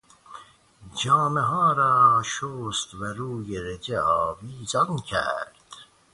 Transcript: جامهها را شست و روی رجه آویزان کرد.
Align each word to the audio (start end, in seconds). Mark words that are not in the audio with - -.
جامهها 1.03 1.73
را 1.73 2.23
شست 2.25 2.93
و 2.93 3.03
روی 3.05 3.57
رجه 3.61 4.01
آویزان 4.01 4.97
کرد. 4.99 5.55